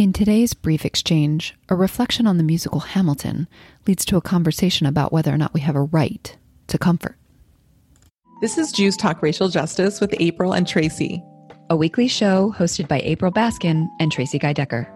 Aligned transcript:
In 0.00 0.14
today's 0.14 0.54
brief 0.54 0.86
exchange, 0.86 1.54
a 1.68 1.74
reflection 1.74 2.26
on 2.26 2.38
the 2.38 2.42
musical 2.42 2.80
Hamilton 2.80 3.46
leads 3.86 4.06
to 4.06 4.16
a 4.16 4.22
conversation 4.22 4.86
about 4.86 5.12
whether 5.12 5.30
or 5.30 5.36
not 5.36 5.52
we 5.52 5.60
have 5.60 5.76
a 5.76 5.82
right 5.82 6.34
to 6.68 6.78
comfort. 6.78 7.18
This 8.40 8.56
is 8.56 8.72
Jews 8.72 8.96
Talk 8.96 9.20
Racial 9.20 9.50
Justice 9.50 10.00
with 10.00 10.14
April 10.18 10.54
and 10.54 10.66
Tracie, 10.66 11.22
a 11.68 11.76
weekly 11.76 12.08
show 12.08 12.54
hosted 12.56 12.88
by 12.88 13.00
April 13.00 13.30
Baskin 13.30 13.88
and 14.00 14.10
Tracie 14.10 14.38
Guy 14.38 14.54
Decker. 14.54 14.90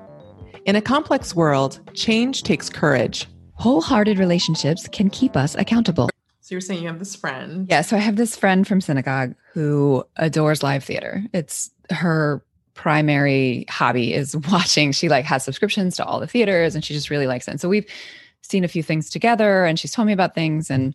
In 0.65 0.75
a 0.75 0.81
complex 0.81 1.37
world, 1.37 1.81
change 1.93 2.43
takes 2.43 2.71
courage. 2.71 3.27
Wholehearted 3.57 4.19
relationships 4.19 4.89
can 4.89 5.11
keep 5.11 5.37
us 5.37 5.55
accountable. 5.55 6.09
So 6.41 6.55
you're 6.55 6.63
saying 6.63 6.81
you 6.81 6.89
have 6.89 6.99
this 6.99 7.15
friend? 7.15 7.67
Yeah, 7.69 7.83
so 7.83 7.97
I 7.97 8.01
have 8.01 8.17
this 8.17 8.37
friend 8.37 8.67
from 8.67 8.81
synagogue 8.81 9.35
who 9.53 10.03
adores 10.17 10.63
live 10.63 10.83
theater. 10.83 11.23
It's 11.35 11.73
her 11.91 12.43
primary 12.75 13.65
hobby 13.69 14.13
is 14.13 14.37
watching. 14.51 14.93
She 14.93 15.09
like 15.09 15.25
has 15.25 15.45
subscriptions 15.45 15.97
to 15.97 16.05
all 16.05 16.21
the 16.21 16.27
theaters 16.27 16.75
and 16.75 16.85
she 16.85 16.95
just 16.95 17.11
really 17.11 17.27
likes 17.27 17.49
it. 17.49 17.53
And 17.53 17.61
so 17.61 17.69
we've 17.69 17.87
seen 18.43 18.65
a 18.65 18.69
few 18.69 18.83
things 18.83 19.09
together 19.09 19.65
and 19.65 19.79
she's 19.79 19.93
told 19.93 20.07
me 20.07 20.13
about 20.13 20.35
things 20.35 20.71
and 20.71 20.95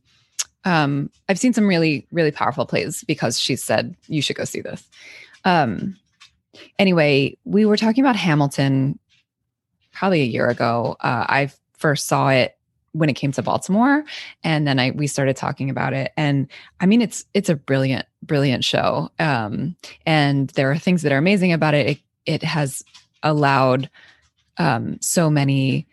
um, 0.66 1.10
I've 1.30 1.40
seen 1.40 1.54
some 1.54 1.68
really, 1.68 2.06
really 2.12 2.32
powerful 2.32 2.66
plays 2.66 3.04
because 3.06 3.40
she 3.40 3.56
said 3.56 3.96
you 4.08 4.22
should 4.22 4.36
go 4.36 4.44
see 4.44 4.62
this. 4.62 4.88
Um, 5.46 5.96
anyway, 6.78 7.38
we 7.46 7.66
were 7.66 7.78
talking 7.78 8.04
about 8.04 8.18
Hamilton 8.18 9.00
probably 9.94 10.22
a 10.22 10.26
year 10.26 10.50
ago. 10.50 10.98
Uh, 11.00 11.26
I 11.28 11.52
first 11.78 12.08
saw 12.08 12.30
it 12.30 12.58
when 12.94 13.10
it 13.10 13.14
came 13.14 13.32
to 13.34 13.42
Baltimore, 13.42 14.04
and 14.44 14.68
then 14.68 14.80
I 14.80 14.92
we 14.92 15.08
started 15.08 15.36
talking 15.36 15.70
about 15.70 15.94
it. 15.94 16.12
And 16.18 16.48
I 16.80 16.86
mean, 16.86 17.02
it's 17.02 17.26
it's 17.34 17.50
a 17.50 17.56
brilliant, 17.56 18.06
brilliant 18.24 18.64
show. 18.64 19.10
Um, 19.20 19.76
and 20.06 20.50
there 20.52 20.72
are 20.72 20.78
things 20.78 21.02
that 21.04 21.12
are 21.12 21.18
amazing 21.18 21.54
about 21.54 21.74
it. 21.74 21.88
It, 21.88 22.00
it 22.26 22.44
has 22.44 22.84
allowed 23.24 23.90
um, 24.58 24.98
so 25.02 25.30
many 25.30 25.88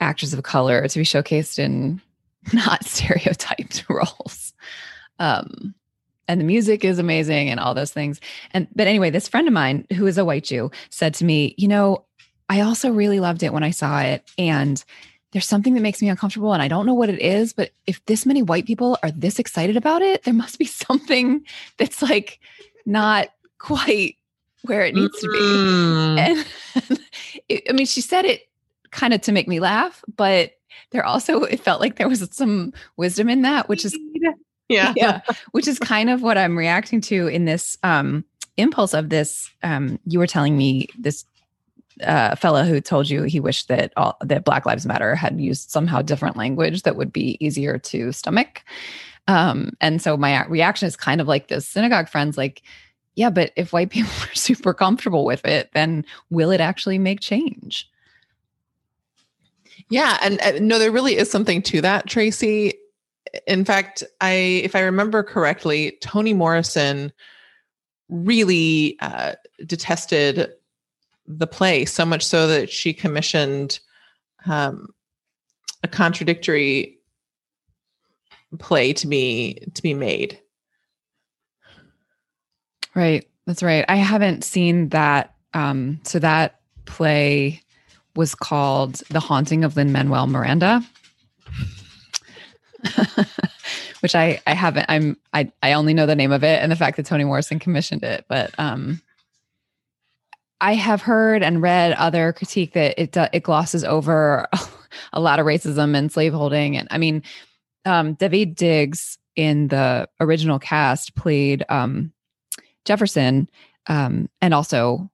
actors 0.00 0.32
of 0.32 0.42
color 0.42 0.86
to 0.86 0.98
be 0.98 1.04
showcased 1.04 1.58
in 1.58 2.00
not 2.52 2.84
stereotyped 2.84 3.84
roles. 3.88 4.52
Um, 5.18 5.74
and 6.28 6.40
the 6.40 6.44
music 6.44 6.84
is 6.84 6.98
amazing 6.98 7.48
and 7.48 7.58
all 7.58 7.74
those 7.74 7.92
things. 7.92 8.20
And 8.52 8.68
but 8.74 8.86
anyway, 8.86 9.10
this 9.10 9.28
friend 9.28 9.48
of 9.48 9.54
mine 9.54 9.86
who 9.94 10.06
is 10.06 10.18
a 10.18 10.24
white 10.24 10.44
Jew 10.44 10.70
said 10.90 11.14
to 11.14 11.24
me, 11.24 11.54
you 11.56 11.68
know, 11.68 12.04
I 12.48 12.60
also 12.60 12.90
really 12.90 13.20
loved 13.20 13.42
it 13.42 13.52
when 13.52 13.62
I 13.62 13.70
saw 13.70 14.00
it. 14.00 14.30
And 14.38 14.82
there's 15.32 15.46
something 15.46 15.74
that 15.74 15.80
makes 15.80 16.00
me 16.00 16.08
uncomfortable 16.08 16.52
and 16.52 16.62
I 16.62 16.68
don't 16.68 16.86
know 16.86 16.94
what 16.94 17.10
it 17.10 17.20
is, 17.20 17.52
but 17.52 17.70
if 17.86 18.04
this 18.06 18.24
many 18.24 18.42
white 18.42 18.66
people 18.66 18.98
are 19.02 19.10
this 19.10 19.38
excited 19.38 19.76
about 19.76 20.02
it, 20.02 20.24
there 20.24 20.34
must 20.34 20.58
be 20.58 20.64
something 20.66 21.44
that's 21.76 22.02
like 22.02 22.40
not 22.86 23.28
quite 23.58 24.16
where 24.62 24.82
it 24.82 24.94
needs 24.94 25.18
to 25.20 25.28
be. 25.28 25.38
Mm. 25.38 26.18
And 26.18 27.00
it, 27.48 27.62
I 27.68 27.72
mean, 27.72 27.86
she 27.86 28.00
said 28.00 28.24
it 28.24 28.48
kind 28.90 29.12
of 29.14 29.20
to 29.22 29.32
make 29.32 29.48
me 29.48 29.60
laugh, 29.60 30.04
but 30.16 30.52
there 30.90 31.04
also 31.04 31.42
it 31.42 31.60
felt 31.60 31.80
like 31.80 31.96
there 31.96 32.08
was 32.08 32.26
some 32.32 32.72
wisdom 32.96 33.28
in 33.28 33.42
that, 33.42 33.68
which 33.68 33.84
is 33.84 33.96
yeah, 34.68 34.92
yeah, 34.96 35.20
which 35.52 35.68
is 35.68 35.78
kind 35.78 36.10
of 36.10 36.22
what 36.22 36.38
I'm 36.38 36.56
reacting 36.56 37.00
to 37.02 37.26
in 37.26 37.44
this 37.44 37.76
um 37.82 38.24
impulse 38.56 38.94
of 38.94 39.10
this. 39.10 39.50
Um, 39.62 39.98
you 40.06 40.18
were 40.18 40.26
telling 40.26 40.56
me 40.56 40.88
this 40.98 41.24
uh, 42.04 42.36
fellow 42.36 42.64
who 42.64 42.80
told 42.80 43.08
you 43.08 43.24
he 43.24 43.40
wished 43.40 43.68
that 43.68 43.92
all 43.96 44.16
that 44.20 44.44
Black 44.44 44.66
Lives 44.66 44.86
Matter 44.86 45.14
had 45.14 45.40
used 45.40 45.70
somehow 45.70 46.02
different 46.02 46.36
language 46.36 46.82
that 46.82 46.96
would 46.96 47.12
be 47.12 47.36
easier 47.44 47.78
to 47.78 48.12
stomach. 48.12 48.62
Um, 49.26 49.72
and 49.80 50.00
so 50.00 50.16
my 50.16 50.46
reaction 50.46 50.86
is 50.88 50.96
kind 50.96 51.20
of 51.20 51.28
like 51.28 51.48
this 51.48 51.68
synagogue 51.68 52.08
friends, 52.08 52.38
like, 52.38 52.62
yeah, 53.14 53.30
but 53.30 53.52
if 53.56 53.72
white 53.72 53.90
people 53.90 54.10
are 54.22 54.34
super 54.34 54.72
comfortable 54.74 55.24
with 55.24 55.44
it, 55.44 55.70
then 55.74 56.04
will 56.30 56.50
it 56.50 56.60
actually 56.60 56.98
make 56.98 57.20
change? 57.20 57.90
Yeah, 59.90 60.18
and 60.22 60.40
uh, 60.40 60.58
no, 60.60 60.78
there 60.78 60.92
really 60.92 61.16
is 61.16 61.30
something 61.30 61.62
to 61.62 61.80
that, 61.80 62.06
Tracie. 62.06 62.74
In 63.46 63.64
fact, 63.64 64.02
I, 64.20 64.32
if 64.32 64.74
I 64.74 64.80
remember 64.80 65.22
correctly, 65.22 65.98
Toni 66.00 66.34
Morrison 66.34 67.12
really 68.08 68.96
uh, 69.00 69.34
detested 69.66 70.50
the 71.28 71.46
play 71.46 71.84
so 71.84 72.04
much 72.06 72.24
so 72.24 72.46
that 72.46 72.70
she 72.70 72.92
commissioned 72.94 73.78
um, 74.46 74.88
a 75.82 75.88
contradictory 75.88 76.98
play 78.58 78.94
to 78.94 79.06
be 79.06 79.62
to 79.74 79.82
be 79.82 79.94
made. 79.94 80.40
Right, 82.94 83.28
that's 83.46 83.62
right. 83.62 83.84
I 83.88 83.96
haven't 83.96 84.42
seen 84.42 84.88
that. 84.88 85.34
Um, 85.54 86.00
so 86.04 86.18
that 86.18 86.60
play 86.84 87.62
was 88.16 88.34
called 88.34 88.96
The 89.10 89.20
Haunting 89.20 89.64
of 89.64 89.76
Lin 89.76 89.92
Manuel 89.92 90.26
Miranda. 90.26 90.82
Which 94.00 94.14
I 94.14 94.40
I 94.46 94.54
haven't 94.54 94.86
I'm 94.88 95.16
I 95.32 95.52
I 95.62 95.74
only 95.74 95.92
know 95.92 96.06
the 96.06 96.16
name 96.16 96.32
of 96.32 96.42
it 96.44 96.62
and 96.62 96.72
the 96.72 96.76
fact 96.76 96.96
that 96.96 97.06
Toni 97.06 97.24
Morrison 97.24 97.58
commissioned 97.58 98.02
it, 98.02 98.24
but 98.28 98.52
um 98.58 99.02
I 100.60 100.74
have 100.74 101.02
heard 101.02 101.42
and 101.42 101.62
read 101.62 101.92
other 101.92 102.32
critique 102.32 102.72
that 102.72 103.00
it 103.00 103.16
it 103.32 103.42
glosses 103.42 103.84
over 103.84 104.48
a 105.12 105.20
lot 105.20 105.38
of 105.38 105.46
racism 105.46 105.96
and 105.96 106.10
slaveholding, 106.10 106.76
and 106.76 106.88
I 106.90 106.98
mean, 106.98 107.22
um, 107.84 108.16
Daveed 108.16 108.56
Diggs 108.56 109.18
in 109.36 109.68
the 109.68 110.08
original 110.20 110.58
cast 110.58 111.14
played 111.14 111.64
um, 111.68 112.12
Jefferson 112.84 113.48
um, 113.86 114.28
and 114.40 114.52
also 114.52 115.10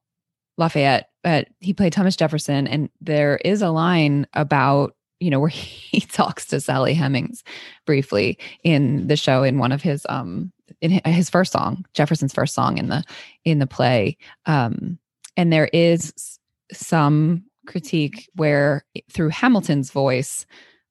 Lafayette, 0.57 1.09
but 1.23 1.47
he 1.59 1.73
played 1.73 1.93
Thomas 1.93 2.15
Jefferson, 2.15 2.67
and 2.67 2.89
there 3.01 3.37
is 3.37 3.61
a 3.61 3.69
line 3.69 4.25
about 4.33 4.95
you 5.19 5.29
know 5.29 5.39
where 5.41 5.49
he 5.49 6.01
talks 6.01 6.47
to 6.47 6.59
Sally 6.59 6.95
Hemings 6.95 7.43
briefly 7.85 8.37
in 8.63 9.07
the 9.07 9.15
show 9.15 9.43
in 9.43 9.59
one 9.59 9.71
of 9.71 9.81
his 9.81 10.05
um 10.09 10.51
in 10.81 10.91
his 11.05 11.29
first 11.29 11.51
song 11.51 11.85
Jefferson's 11.93 12.33
first 12.33 12.53
song 12.53 12.77
in 12.77 12.89
the 12.89 13.03
in 13.43 13.59
the 13.59 13.67
play. 13.67 14.17
Um 14.45 14.97
and 15.37 15.51
there 15.51 15.69
is 15.73 16.39
some 16.71 17.43
critique 17.67 18.29
where 18.35 18.85
through 19.11 19.29
Hamilton's 19.29 19.91
voice, 19.91 20.45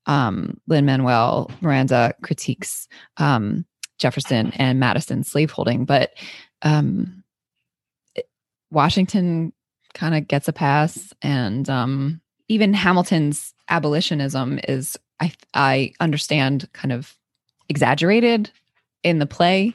um, 0.06 0.60
Lin 0.66 0.84
Manuel 0.84 1.50
Miranda 1.60 2.14
critiques 2.22 2.88
um, 3.16 3.64
Jefferson 3.98 4.52
and 4.56 4.80
Madison's 4.80 5.30
slaveholding, 5.30 5.84
but 5.84 6.10
um, 6.62 7.22
Washington 8.70 9.52
kind 9.94 10.14
of 10.14 10.26
gets 10.26 10.48
a 10.48 10.52
pass, 10.52 11.12
and 11.22 11.70
um, 11.70 12.20
even 12.48 12.74
Hamilton's 12.74 13.54
abolitionism 13.68 14.60
is, 14.68 14.98
I 15.20 15.32
I 15.54 15.92
understand, 16.00 16.68
kind 16.72 16.92
of 16.92 17.14
exaggerated 17.68 18.50
in 19.04 19.20
the 19.20 19.26
play 19.26 19.74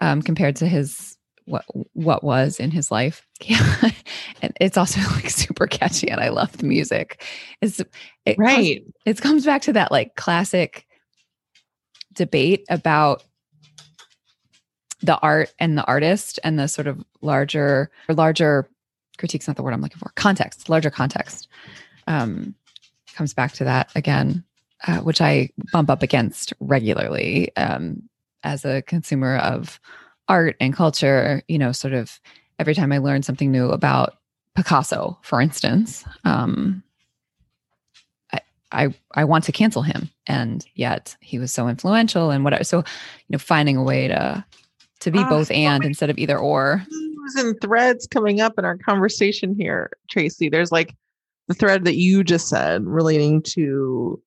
um, 0.00 0.22
compared 0.22 0.56
to 0.56 0.66
his 0.66 1.16
what 1.44 1.64
what 1.92 2.24
was 2.24 2.58
in 2.58 2.70
his 2.70 2.90
life. 2.90 3.27
Yeah. 3.40 3.90
and 4.42 4.52
it's 4.60 4.76
also 4.76 5.00
like 5.12 5.30
super 5.30 5.66
catchy 5.66 6.10
and 6.10 6.20
I 6.20 6.28
love 6.28 6.56
the 6.56 6.66
music. 6.66 7.24
It's 7.60 7.80
it 8.24 8.38
right. 8.38 8.82
Comes, 8.82 8.94
it 9.04 9.20
comes 9.20 9.44
back 9.44 9.62
to 9.62 9.72
that 9.74 9.92
like 9.92 10.16
classic 10.16 10.86
debate 12.12 12.64
about 12.68 13.22
the 15.00 15.18
art 15.18 15.52
and 15.60 15.78
the 15.78 15.84
artist 15.84 16.40
and 16.42 16.58
the 16.58 16.66
sort 16.66 16.88
of 16.88 17.04
larger 17.20 17.90
or 18.08 18.14
larger 18.14 18.68
critique's 19.16 19.46
not 19.46 19.56
the 19.56 19.62
word 19.62 19.72
I'm 19.74 19.80
looking 19.80 19.98
for. 19.98 20.10
Context, 20.16 20.68
larger 20.68 20.90
context. 20.90 21.48
Um 22.06 22.54
comes 23.14 23.34
back 23.34 23.52
to 23.52 23.64
that 23.64 23.90
again, 23.96 24.44
uh, 24.86 24.98
which 24.98 25.20
I 25.20 25.50
bump 25.72 25.90
up 25.90 26.02
against 26.02 26.52
regularly 26.60 27.54
um 27.56 28.02
as 28.42 28.64
a 28.64 28.82
consumer 28.82 29.36
of 29.36 29.78
art 30.28 30.56
and 30.60 30.74
culture, 30.74 31.42
you 31.48 31.58
know, 31.58 31.72
sort 31.72 31.94
of 31.94 32.20
every 32.58 32.74
time 32.74 32.92
I 32.92 32.98
learn 32.98 33.22
something 33.22 33.50
new 33.50 33.70
about 33.70 34.18
Picasso, 34.54 35.18
for 35.22 35.40
instance, 35.40 36.04
um, 36.24 36.82
I, 38.32 38.40
I 38.72 38.94
I 39.14 39.24
want 39.24 39.44
to 39.44 39.52
cancel 39.52 39.82
him, 39.82 40.10
and 40.26 40.66
yet 40.74 41.16
he 41.20 41.38
was 41.38 41.52
so 41.52 41.68
influential 41.68 42.30
and 42.30 42.44
whatever. 42.44 42.64
So, 42.64 42.78
you 42.78 42.84
know, 43.30 43.38
finding 43.38 43.76
a 43.76 43.82
way 43.82 44.08
to 44.08 44.44
to 45.00 45.10
be 45.10 45.20
uh, 45.20 45.28
both 45.28 45.50
and 45.50 45.84
instead 45.84 46.10
of 46.10 46.18
either 46.18 46.38
or. 46.38 46.84
And 47.36 47.60
threads 47.60 48.06
coming 48.06 48.40
up 48.40 48.58
in 48.58 48.64
our 48.64 48.78
conversation 48.78 49.54
here, 49.54 49.90
Tracie. 50.10 50.48
There's 50.48 50.72
like 50.72 50.96
the 51.46 51.54
thread 51.54 51.84
that 51.84 51.96
you 51.96 52.24
just 52.24 52.48
said 52.48 52.84
relating 52.84 53.42
to 53.42 54.20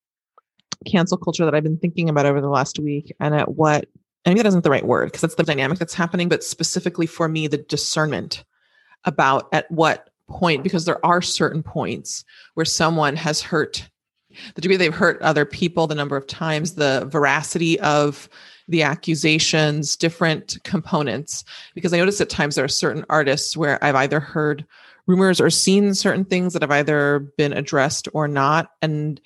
cancel 0.86 1.18
culture 1.18 1.44
that 1.44 1.54
I've 1.56 1.64
been 1.64 1.78
thinking 1.78 2.10
about 2.10 2.26
over 2.26 2.42
the 2.42 2.50
last 2.50 2.80
week, 2.80 3.14
and 3.20 3.36
at 3.36 3.56
what 3.56 3.86
I 4.26 4.30
think 4.30 4.38
that 4.38 4.48
isn't 4.48 4.64
the 4.64 4.70
right 4.70 4.86
word 4.86 5.06
because 5.08 5.22
that's 5.22 5.36
the 5.36 5.44
dynamic 5.44 5.80
that's 5.80 5.94
happening, 5.94 6.30
but 6.30 6.44
specifically 6.44 7.08
for 7.08 7.28
me, 7.28 7.48
the 7.48 7.58
discernment 7.58 8.44
about 9.06 9.50
at 9.52 9.70
what 9.72 10.10
point, 10.30 10.64
because 10.64 10.86
there 10.86 11.04
are 11.06 11.22
certain 11.22 11.64
points 11.64 12.24
where 12.54 12.66
someone 12.66 13.16
has 13.16 13.42
hurt 13.42 13.90
the 14.56 14.62
degree 14.62 14.78
they've 14.78 14.94
hurt 14.94 15.22
other 15.22 15.46
people, 15.46 15.88
the 15.88 15.96
number 15.96 16.16
of 16.16 16.28
times, 16.28 16.76
the 16.76 17.06
veracity 17.12 17.80
of 17.80 18.30
the 18.68 18.84
accusations, 18.84 19.96
different 19.96 20.58
components. 20.64 21.44
Because 21.76 21.94
I 21.94 21.98
notice 21.98 22.22
at 22.22 22.30
times 22.30 22.56
there 22.56 22.66
are 22.66 22.70
certain 22.70 23.06
artists 23.10 23.58
where 23.58 23.84
I've 23.84 23.96
either 23.96 24.20
heard 24.20 24.66
rumors 25.08 25.42
or 25.42 25.50
seen 25.50 25.94
certain 25.94 26.26
things 26.26 26.54
that 26.54 26.62
have 26.62 26.72
either 26.72 27.20
been 27.38 27.54
addressed 27.54 28.08
or 28.14 28.28
not. 28.28 28.72
And 28.82 29.20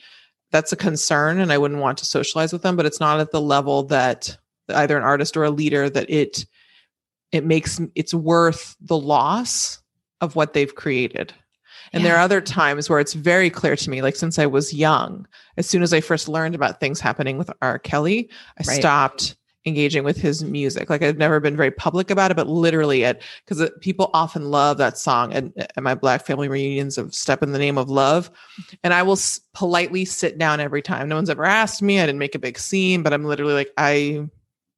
that's 0.52 0.72
a 0.72 0.78
concern. 0.78 1.40
And 1.40 1.52
I 1.52 1.58
wouldn't 1.58 1.82
want 1.82 1.98
to 2.00 2.06
socialize 2.06 2.54
with 2.54 2.64
them, 2.64 2.76
but 2.76 2.86
it's 2.86 3.00
not 3.00 3.20
at 3.20 3.32
the 3.32 3.42
level 3.42 3.84
that 3.84 4.38
either 4.70 4.98
an 4.98 5.04
artist 5.04 5.38
or 5.38 5.44
a 5.44 5.52
leader 5.52 5.90
that 5.90 6.10
it 6.10 6.46
it 7.32 7.46
makes 7.46 7.82
it's 7.96 8.14
worth 8.14 8.76
the 8.80 8.98
loss 8.98 9.82
of 10.22 10.36
what 10.36 10.54
they've 10.54 10.76
created. 10.76 11.34
And 11.94 12.02
yeah. 12.02 12.10
there 12.10 12.18
are 12.18 12.22
other 12.22 12.42
times 12.42 12.90
where 12.90 13.00
it's 13.00 13.14
very 13.14 13.50
clear 13.50 13.76
to 13.76 13.90
me, 13.90 14.02
like 14.02 14.16
since 14.16 14.40
I 14.40 14.46
was 14.46 14.74
young, 14.74 15.28
as 15.58 15.68
soon 15.68 15.84
as 15.84 15.94
I 15.94 16.02
first 16.02 16.28
learned 16.28 16.56
about 16.56 16.80
things 16.80 17.00
happening 17.00 17.38
with 17.38 17.50
R. 17.62 17.80
Kelly, 17.80 18.30
I 18.58 18.64
right. 18.68 18.80
stopped 18.80 19.36
engaging 19.66 20.04
with 20.04 20.18
his 20.18 20.44
music. 20.44 20.90
Like 20.90 21.02
I've 21.02 21.18
never 21.18 21.40
been 21.40 21.58
very 21.58 21.72
public 21.72 22.12
about 22.12 22.32
it, 22.32 22.38
but 22.38 22.48
literally 22.48 23.04
it 23.04 23.24
because 23.46 23.70
people 23.82 24.12
often 24.14 24.52
love 24.52 24.78
that 24.78 24.98
song 24.98 25.34
and 25.34 25.54
at 25.58 25.82
my 25.82 25.96
black 25.96 26.26
family 26.26 26.48
reunions 26.48 26.98
of 26.98 27.14
"Step 27.14 27.42
in 27.42 27.52
the 27.52 27.60
Name 27.60 27.78
of 27.78 27.90
Love," 27.90 28.30
and 28.84 28.94
I 28.94 29.02
will 29.04 29.14
s- 29.14 29.40
politely 29.54 30.06
sit 30.06 30.38
down 30.38 30.60
every 30.60 30.82
time. 30.82 31.10
No 31.10 31.16
one's 31.16 31.30
ever 31.30 31.46
asked 31.46 31.82
me. 31.82 32.00
I 32.00 32.06
didn't 32.06 32.20
make 32.20 32.36
a 32.36 32.40
big 32.40 32.60
scene, 32.60 33.02
but 33.04 33.14
I'm 33.14 33.26
literally 33.26 33.54
like, 33.54 33.72
I, 33.78 34.28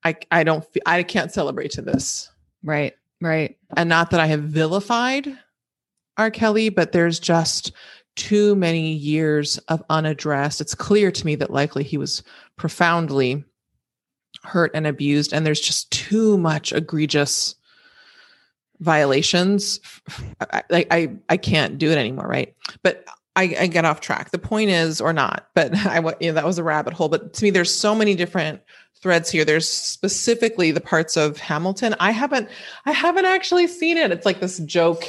I, 0.08 0.16
I 0.32 0.44
don't, 0.44 0.66
I 0.86 1.04
can't 1.04 1.32
celebrate 1.32 1.72
to 1.72 1.82
this. 1.82 2.32
Right. 2.64 2.96
Right. 3.22 3.58
And 3.76 3.90
not 3.90 4.12
that 4.12 4.20
I 4.20 4.28
have 4.28 4.44
vilified 4.44 5.38
R. 6.18 6.32
Kelly, 6.32 6.70
but 6.70 6.92
there's 6.92 7.20
just 7.20 7.72
too 8.16 8.56
many 8.56 8.94
years 8.94 9.58
of 9.68 9.84
unaddressed. 9.90 10.62
It's 10.62 10.76
clear 10.76 11.12
to 11.12 11.26
me 11.26 11.36
that 11.36 11.52
likely 11.52 11.84
he 11.84 11.98
was 11.98 12.24
profoundly 12.56 13.44
hurt 14.44 14.72
and 14.74 14.88
abused 14.88 15.34
and 15.34 15.46
there's 15.46 15.60
just 15.60 15.92
too 15.92 16.38
much 16.38 16.72
egregious 16.72 17.56
violations 18.80 19.80
like 20.70 20.88
I, 20.92 21.10
I 21.30 21.38
can't 21.38 21.78
do 21.78 21.90
it 21.90 21.98
anymore 21.98 22.28
right 22.28 22.54
but 22.84 23.04
I, 23.38 23.56
I 23.60 23.68
get 23.68 23.86
off 23.86 24.02
track. 24.02 24.32
The 24.32 24.40
point 24.40 24.72
is 24.72 25.00
or 25.00 25.14
not 25.14 25.48
but 25.54 25.74
i 25.86 26.00
you 26.20 26.30
know 26.30 26.34
that 26.34 26.46
was 26.46 26.58
a 26.58 26.64
rabbit 26.64 26.94
hole. 26.94 27.08
But 27.08 27.34
to 27.34 27.44
me 27.44 27.52
there's 27.52 27.74
so 27.74 27.96
many 27.96 28.16
different 28.16 28.62
threads 29.02 29.30
here. 29.30 29.46
There's 29.46 29.70
specifically 29.70 30.72
the 30.72 30.82
parts 30.82 31.16
of 31.16 31.38
hamilton. 31.38 31.96
I 32.00 32.12
haven't 32.12 32.50
i 32.86 32.92
haven't 32.92 33.26
actually 33.26 33.68
seen 33.68 33.98
it. 33.98 34.12
It's 34.12 34.26
like 34.26 34.40
this 34.40 34.60
joke 34.60 35.04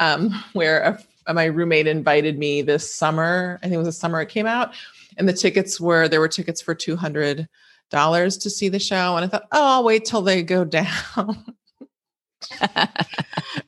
um 0.00 0.30
where 0.52 0.98
a, 1.26 1.34
my 1.34 1.44
roommate 1.44 1.86
invited 1.86 2.36
me 2.36 2.62
this 2.62 2.92
summer. 2.92 3.58
I 3.62 3.66
think 3.66 3.74
it 3.74 3.78
was 3.78 3.88
a 3.88 3.92
summer 3.92 4.20
it 4.20 4.28
came 4.28 4.46
out. 4.46 4.74
And 5.16 5.28
the 5.28 5.32
tickets 5.32 5.80
were 5.80 6.08
there 6.08 6.20
were 6.20 6.28
tickets 6.28 6.60
for 6.60 6.74
200 6.74 7.48
dollars 7.90 8.38
to 8.38 8.50
see 8.50 8.68
the 8.68 8.80
show. 8.80 9.16
And 9.16 9.24
i 9.24 9.28
thought 9.28 9.46
oh 9.52 9.76
i'll 9.76 9.84
wait 9.84 10.04
till 10.04 10.22
they 10.22 10.42
go 10.42 10.64
down 10.80 11.54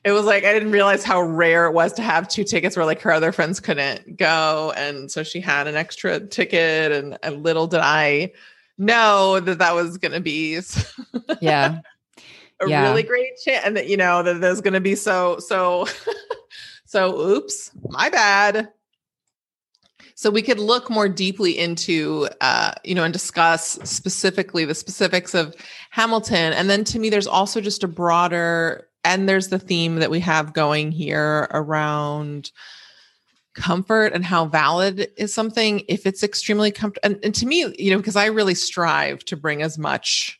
it 0.03 0.11
was 0.11 0.25
like 0.25 0.43
i 0.43 0.53
didn't 0.53 0.71
realize 0.71 1.03
how 1.03 1.21
rare 1.21 1.65
it 1.65 1.73
was 1.73 1.93
to 1.93 2.01
have 2.01 2.27
two 2.27 2.43
tickets 2.43 2.75
where 2.75 2.85
like 2.85 3.01
her 3.01 3.11
other 3.11 3.31
friends 3.31 3.59
couldn't 3.59 4.17
go. 4.17 4.73
And 4.75 5.11
so 5.11 5.23
she 5.23 5.39
had 5.39 5.67
an 5.67 5.75
extra 5.75 6.19
ticket 6.19 6.91
and, 6.91 7.17
and 7.23 7.43
little 7.43 7.67
did 7.67 7.81
i 7.81 8.31
know 8.77 9.39
that 9.39 9.59
that 9.59 9.73
was 9.73 9.97
going 9.97 10.11
to 10.11 10.19
be 10.19 10.59
yeah. 11.41 11.79
a 12.59 12.67
yeah. 12.69 12.83
really 12.83 13.03
great 13.03 13.37
chance 13.43 13.65
and 13.65 13.77
that 13.77 13.87
you 13.87 13.97
know 13.97 14.23
that 14.23 14.41
there's 14.41 14.61
going 14.61 14.73
to 14.73 14.81
be 14.81 14.95
so 14.95 15.39
so 15.39 15.87
so 16.85 17.17
oops 17.19 17.71
my 17.89 18.09
bad 18.09 18.69
so 20.15 20.29
we 20.29 20.41
could 20.41 20.59
look 20.59 20.89
more 20.89 21.09
deeply 21.09 21.57
into, 21.57 22.29
uh, 22.39 22.71
you 22.85 22.95
know, 22.95 23.03
and 23.03 23.11
discuss 23.11 23.77
specifically 23.83 24.63
the 24.63 24.73
specifics 24.73 25.33
of 25.33 25.53
Hamilton. 25.91 26.53
And 26.53 26.69
then 26.69 26.85
to 26.85 26.99
me, 26.99 27.09
there's 27.09 27.27
also 27.27 27.59
just 27.59 27.83
a 27.83 27.87
broader, 27.87 28.87
and 29.03 29.27
there's 29.27 29.49
the 29.49 29.59
theme 29.59 29.97
that 29.97 30.09
we 30.09 30.21
have 30.21 30.53
going 30.53 30.93
here 30.93 31.49
around 31.51 32.51
comfort 33.55 34.13
and 34.13 34.23
how 34.23 34.45
valid 34.45 35.09
is 35.17 35.33
something 35.33 35.83
if 35.89 36.05
it's 36.05 36.23
extremely 36.23 36.71
comfortable. 36.71 37.05
And, 37.05 37.19
and 37.23 37.35
to 37.35 37.45
me, 37.45 37.73
you 37.77 37.91
know, 37.91 37.97
because 37.97 38.15
I 38.15 38.27
really 38.27 38.55
strive 38.55 39.23
to 39.25 39.35
bring 39.35 39.61
as 39.61 39.77
much 39.77 40.39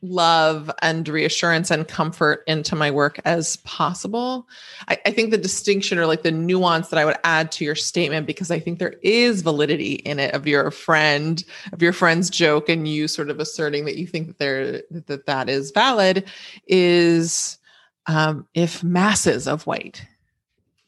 love 0.00 0.70
and 0.80 1.08
reassurance 1.08 1.70
and 1.70 1.88
comfort 1.88 2.44
into 2.46 2.76
my 2.76 2.90
work 2.90 3.18
as 3.24 3.56
possible. 3.56 4.46
I, 4.86 4.98
I, 5.04 5.10
think 5.10 5.30
the 5.30 5.38
distinction 5.38 5.98
or 5.98 6.06
like 6.06 6.22
the 6.22 6.30
nuance 6.30 6.88
that 6.88 6.98
I 6.98 7.04
would 7.04 7.16
add 7.24 7.50
to 7.52 7.64
your 7.64 7.74
statement, 7.74 8.26
because 8.26 8.50
I 8.50 8.60
think 8.60 8.78
there 8.78 8.94
is 9.02 9.42
validity 9.42 9.94
in 9.94 10.20
it 10.20 10.34
of 10.34 10.46
your 10.46 10.70
friend, 10.70 11.42
of 11.72 11.82
your 11.82 11.92
friend's 11.92 12.30
joke, 12.30 12.68
and 12.68 12.86
you 12.86 13.08
sort 13.08 13.28
of 13.28 13.40
asserting 13.40 13.86
that 13.86 13.96
you 13.96 14.06
think 14.06 14.28
that 14.28 14.38
there 14.38 14.82
that 14.90 15.26
that 15.26 15.48
is 15.48 15.72
valid, 15.72 16.30
is 16.68 17.58
um, 18.06 18.46
if 18.54 18.84
masses 18.84 19.48
of 19.48 19.66
white 19.66 20.06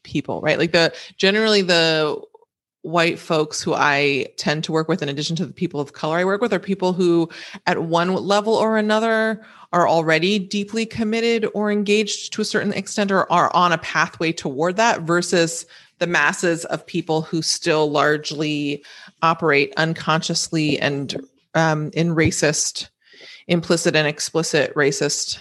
people, 0.03 0.39
right? 0.41 0.57
Like 0.57 0.71
the 0.71 0.93
generally 1.17 1.61
the 1.61 2.21
white 2.83 3.19
folks 3.19 3.61
who 3.61 3.73
I 3.73 4.27
tend 4.37 4.63
to 4.63 4.71
work 4.71 4.87
with, 4.87 5.01
in 5.01 5.09
addition 5.09 5.35
to 5.37 5.45
the 5.45 5.53
people 5.53 5.79
of 5.79 5.93
color 5.93 6.17
I 6.17 6.25
work 6.25 6.41
with, 6.41 6.53
are 6.53 6.59
people 6.59 6.93
who, 6.93 7.29
at 7.67 7.83
one 7.83 8.13
level 8.13 8.53
or 8.53 8.77
another, 8.77 9.43
are 9.73 9.87
already 9.87 10.39
deeply 10.39 10.85
committed 10.85 11.47
or 11.53 11.71
engaged 11.71 12.33
to 12.33 12.41
a 12.41 12.45
certain 12.45 12.73
extent 12.73 13.11
or 13.11 13.31
are 13.31 13.51
on 13.55 13.71
a 13.71 13.77
pathway 13.77 14.31
toward 14.31 14.75
that 14.77 15.01
versus 15.01 15.65
the 15.99 16.07
masses 16.07 16.65
of 16.65 16.85
people 16.85 17.21
who 17.21 17.41
still 17.41 17.89
largely 17.89 18.83
operate 19.21 19.73
unconsciously 19.77 20.79
and 20.79 21.21
um, 21.53 21.91
in 21.93 22.15
racist, 22.15 22.89
implicit 23.47 23.95
and 23.95 24.07
explicit 24.07 24.73
racist 24.75 25.37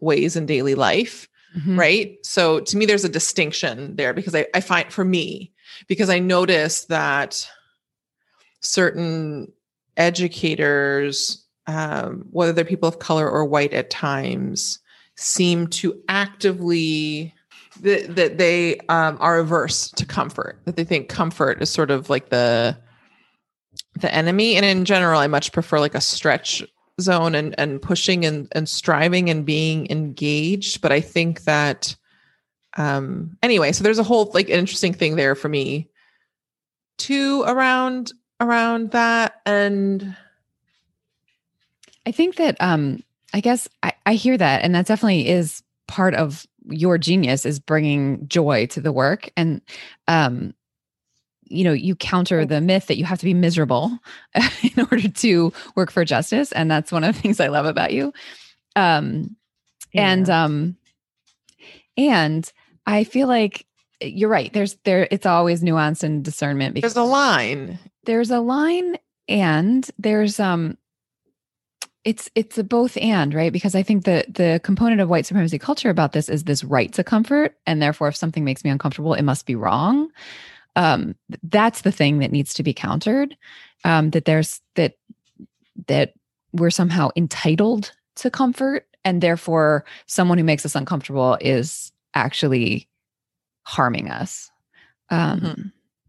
ways 0.00 0.36
in 0.36 0.46
daily 0.46 0.76
life. 0.76 1.28
Mm-hmm. 1.56 1.78
Right. 1.78 2.18
So 2.24 2.60
to 2.60 2.76
me, 2.76 2.86
there's 2.86 3.04
a 3.04 3.08
distinction 3.08 3.96
there 3.96 4.14
because 4.14 4.34
I, 4.34 4.46
I 4.54 4.60
find 4.60 4.92
for 4.92 5.04
me, 5.04 5.50
because 5.86 6.10
I 6.10 6.18
noticed 6.18 6.88
that 6.88 7.48
certain 8.60 9.52
educators, 9.96 11.44
um, 11.66 12.26
whether 12.30 12.52
they're 12.52 12.64
people 12.64 12.88
of 12.88 12.98
color 12.98 13.28
or 13.28 13.44
white 13.44 13.72
at 13.72 13.90
times, 13.90 14.78
seem 15.16 15.66
to 15.66 16.00
actively 16.08 17.34
that, 17.80 18.16
that 18.16 18.38
they 18.38 18.78
um, 18.88 19.16
are 19.20 19.38
averse 19.38 19.90
to 19.90 20.04
comfort 20.04 20.60
that 20.64 20.76
they 20.76 20.84
think 20.84 21.08
comfort 21.08 21.60
is 21.62 21.70
sort 21.70 21.90
of 21.90 22.10
like 22.10 22.30
the 22.30 22.76
the 24.00 24.12
enemy. 24.14 24.56
And 24.56 24.64
in 24.64 24.84
general 24.84 25.20
i 25.20 25.26
much 25.26 25.52
prefer 25.52 25.80
like 25.80 25.94
a 25.94 26.00
stretch 26.00 26.62
zone 27.00 27.34
and 27.34 27.54
and 27.58 27.80
pushing 27.82 28.24
and 28.24 28.48
and 28.52 28.68
striving 28.68 29.28
and 29.30 29.44
being 29.44 29.90
engaged. 29.90 30.80
But 30.80 30.92
i 30.92 31.00
think 31.00 31.44
that 31.44 31.96
um 32.76 33.36
anyway 33.42 33.72
so 33.72 33.82
there's 33.82 33.98
a 33.98 34.04
whole 34.04 34.30
like 34.34 34.48
interesting 34.48 34.92
thing 34.92 35.16
there 35.16 35.34
for 35.34 35.48
me 35.48 35.88
too 36.98 37.42
around 37.46 38.12
around 38.40 38.90
that 38.90 39.40
and 39.46 40.16
i 42.06 42.12
think 42.12 42.36
that 42.36 42.56
um 42.60 43.02
i 43.32 43.40
guess 43.40 43.68
i 43.82 43.92
i 44.06 44.14
hear 44.14 44.36
that 44.36 44.62
and 44.62 44.74
that 44.74 44.86
definitely 44.86 45.28
is 45.28 45.62
part 45.86 46.14
of 46.14 46.46
your 46.70 46.98
genius 46.98 47.46
is 47.46 47.58
bringing 47.58 48.26
joy 48.28 48.66
to 48.66 48.80
the 48.80 48.92
work 48.92 49.30
and 49.36 49.62
um 50.06 50.52
you 51.50 51.64
know 51.64 51.72
you 51.72 51.96
counter 51.96 52.44
the 52.44 52.60
myth 52.60 52.86
that 52.86 52.98
you 52.98 53.04
have 53.04 53.18
to 53.18 53.24
be 53.24 53.34
miserable 53.34 53.98
in 54.62 54.86
order 54.90 55.08
to 55.08 55.52
work 55.74 55.90
for 55.90 56.04
justice 56.04 56.52
and 56.52 56.70
that's 56.70 56.92
one 56.92 57.04
of 57.04 57.14
the 57.14 57.20
things 57.20 57.40
i 57.40 57.48
love 57.48 57.66
about 57.66 57.92
you 57.92 58.12
um 58.76 59.34
yeah. 59.92 60.10
and 60.10 60.28
um 60.28 60.76
and 61.98 62.50
I 62.86 63.04
feel 63.04 63.28
like 63.28 63.66
eh, 64.00 64.06
you're 64.06 64.30
right. 64.30 64.50
There's 64.52 64.76
there 64.84 65.06
it's 65.10 65.26
always 65.26 65.62
nuance 65.62 66.02
and 66.02 66.24
discernment 66.24 66.74
because 66.74 66.94
there's 66.94 67.06
a 67.06 67.10
line. 67.10 67.78
There's 68.04 68.30
a 68.30 68.40
line 68.40 68.96
and 69.28 69.88
there's 69.98 70.40
um 70.40 70.78
it's 72.04 72.30
it's 72.34 72.56
a 72.56 72.64
both 72.64 72.96
and 72.96 73.34
right 73.34 73.52
because 73.52 73.74
i 73.74 73.82
think 73.82 74.04
the 74.04 74.24
the 74.28 74.60
component 74.64 75.00
of 75.00 75.10
white 75.10 75.26
supremacy 75.26 75.58
culture 75.58 75.90
about 75.90 76.12
this 76.12 76.28
is 76.28 76.44
this 76.44 76.64
right 76.64 76.92
to 76.92 77.04
comfort 77.04 77.56
and 77.66 77.82
therefore 77.82 78.08
if 78.08 78.16
something 78.16 78.44
makes 78.44 78.64
me 78.64 78.70
uncomfortable 78.70 79.14
it 79.14 79.22
must 79.22 79.44
be 79.46 79.54
wrong 79.54 80.08
um 80.76 81.14
that's 81.42 81.82
the 81.82 81.92
thing 81.92 82.20
that 82.20 82.32
needs 82.32 82.54
to 82.54 82.62
be 82.62 82.72
countered 82.72 83.36
um 83.84 84.10
that 84.10 84.24
there's 84.24 84.60
that 84.76 84.94
that 85.88 86.14
we're 86.52 86.70
somehow 86.70 87.10
entitled 87.14 87.92
to 88.14 88.30
comfort 88.30 88.87
and 89.08 89.22
therefore 89.22 89.86
someone 90.04 90.36
who 90.36 90.44
makes 90.44 90.66
us 90.66 90.74
uncomfortable 90.74 91.38
is 91.40 91.92
actually 92.12 92.86
harming 93.62 94.10
us. 94.10 94.50
Um, 95.08 95.40
mm-hmm. 95.40 95.62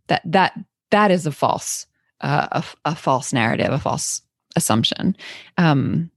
That 0.08 0.22
that 0.25 0.60
that 0.91 1.12
is 1.12 1.25
a 1.25 1.32
false 1.32 1.88
uh, 2.20 2.48
a, 2.51 2.63
a, 2.91 2.96
false 2.96 3.32
narrative, 3.32 3.72
a 3.72 3.79
false 3.79 4.22
assumption. 4.58 5.15
Um, 5.58 6.12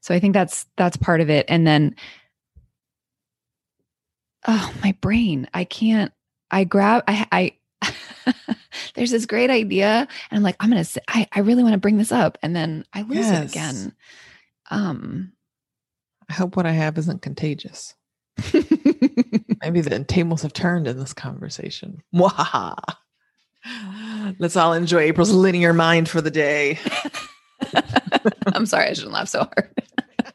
so 0.00 0.14
I 0.14 0.20
think 0.20 0.34
that's 0.34 0.66
that's 0.76 0.96
part 0.96 1.20
of 1.20 1.28
it. 1.30 1.46
And 1.48 1.66
then, 1.66 1.96
oh, 4.46 4.72
my 4.84 4.94
brain! 5.00 5.48
I 5.52 5.64
can't. 5.64 6.12
I 6.50 6.62
grab. 6.62 7.02
I. 7.08 7.26
I 7.82 7.94
there's 8.94 9.10
this 9.10 9.26
great 9.26 9.50
idea, 9.50 10.06
and 10.30 10.36
I'm 10.36 10.44
like, 10.44 10.56
I'm 10.60 10.68
gonna. 10.68 10.84
Say, 10.84 11.00
I 11.08 11.26
I 11.32 11.40
really 11.40 11.64
want 11.64 11.72
to 11.72 11.78
bring 11.78 11.98
this 11.98 12.12
up, 12.12 12.38
and 12.40 12.54
then 12.54 12.84
I 12.92 13.02
lose 13.02 13.26
yes. 13.26 13.42
it 13.42 13.50
again. 13.50 13.92
Um, 14.70 15.32
I 16.30 16.32
hope 16.32 16.54
what 16.54 16.64
I 16.64 16.70
have 16.70 16.96
isn't 16.96 17.22
contagious. 17.22 17.92
Maybe 18.54 19.80
the 19.80 20.04
tables 20.06 20.42
have 20.42 20.52
turned 20.52 20.86
in 20.86 20.96
this 20.96 21.12
conversation. 21.12 22.00
Mwahaha. 22.14 22.76
Let's 24.38 24.54
all 24.54 24.72
enjoy 24.72 25.00
April's 25.00 25.32
linear 25.32 25.72
mind 25.72 26.08
for 26.08 26.20
the 26.20 26.30
day. 26.30 26.78
I'm 28.54 28.64
sorry, 28.64 28.86
I 28.86 28.92
shouldn't 28.92 29.12
laugh 29.12 29.28
so 29.28 29.40
hard. 29.40 29.74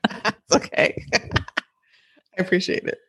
it's 0.49 0.55
okay. 0.55 1.01
I 1.13 2.41
appreciate 2.41 2.83
it. 2.83 2.99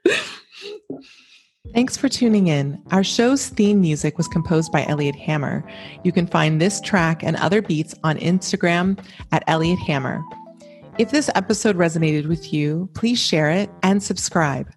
Thanks 1.75 1.97
for 1.97 2.09
tuning 2.09 2.47
in. 2.47 2.81
Our 2.93 3.03
show's 3.03 3.49
theme 3.49 3.81
music 3.81 4.17
was 4.17 4.29
composed 4.29 4.71
by 4.71 4.87
Elliot 4.87 5.17
Hammer. 5.17 5.69
You 6.05 6.13
can 6.13 6.29
find 6.29 6.61
this 6.61 6.81
track 6.81 7.25
and 7.25 7.35
other 7.37 7.63
beats 7.63 7.97
on 8.05 8.17
Instagram 8.19 9.05
at 9.33 9.43
Elliot 9.49 9.81
Hammer. 9.81 10.23
If 10.99 11.11
this 11.11 11.29
episode 11.35 11.77
resonated 11.77 12.27
with 12.27 12.55
you, 12.55 12.89
please 12.95 13.19
share 13.19 13.51
it 13.51 13.69
and 13.83 14.03
subscribe. 14.03 14.73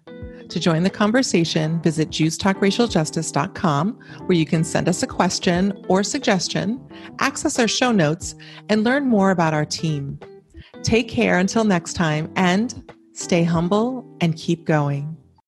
To 0.50 0.60
join 0.60 0.82
the 0.82 0.90
conversation, 0.90 1.80
visit 1.80 2.10
JewsTalkRacialJustice.com, 2.10 3.98
where 4.26 4.36
you 4.36 4.44
can 4.44 4.62
send 4.62 4.86
us 4.86 5.02
a 5.02 5.06
question 5.06 5.72
or 5.88 6.02
suggestion, 6.02 6.78
access 7.20 7.58
our 7.58 7.68
show 7.68 7.90
notes, 7.90 8.34
and 8.68 8.84
learn 8.84 9.06
more 9.06 9.30
about 9.30 9.54
our 9.54 9.64
team. 9.64 10.18
Take 10.82 11.08
care 11.08 11.38
until 11.38 11.64
next 11.64 11.94
time, 11.94 12.30
and 12.36 12.92
stay 13.14 13.42
humble 13.42 14.04
and 14.20 14.36
keep 14.36 14.66
going. 14.66 15.16